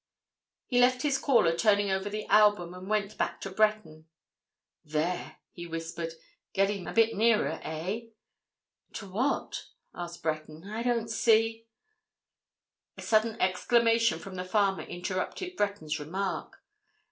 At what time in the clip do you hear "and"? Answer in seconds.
2.73-2.89